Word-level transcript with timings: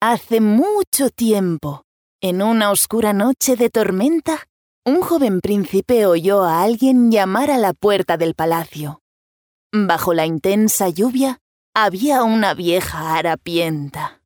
Hace 0.00 0.40
mucho 0.40 1.10
tiempo, 1.10 1.82
en 2.22 2.40
una 2.40 2.70
oscura 2.70 3.12
noche 3.12 3.56
de 3.56 3.68
tormenta, 3.68 4.46
un 4.86 5.00
joven 5.00 5.40
príncipe 5.40 6.06
oyó 6.06 6.44
a 6.44 6.62
alguien 6.62 7.10
llamar 7.10 7.50
a 7.50 7.58
la 7.58 7.72
puerta 7.72 8.16
del 8.16 8.36
palacio. 8.36 9.00
Bajo 9.72 10.14
la 10.14 10.24
intensa 10.24 10.88
lluvia 10.88 11.38
había 11.74 12.22
una 12.22 12.54
vieja 12.54 13.16
harapienta. 13.16 14.17